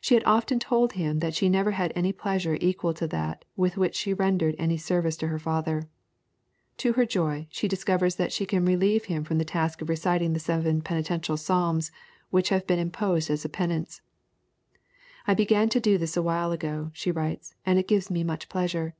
[0.00, 3.76] She had often told him that she never had any pleasure equal to that with
[3.76, 5.86] which she rendered any service to her father.
[6.78, 10.32] To her joy, she discovers that she can relieve him from the task of reciting
[10.32, 11.92] the seven Penitential Psalms
[12.30, 14.00] which had been imposed as a Penance:
[15.26, 18.48] "I began to do this a while ago," she writes, "and it gives me much
[18.48, 18.94] pleasure.